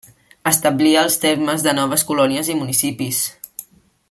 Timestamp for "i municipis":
2.55-3.25